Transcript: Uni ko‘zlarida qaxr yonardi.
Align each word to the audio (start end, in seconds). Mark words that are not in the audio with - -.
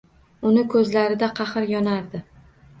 Uni 0.51 0.63
ko‘zlarida 0.71 1.31
qaxr 1.43 1.71
yonardi. 1.77 2.27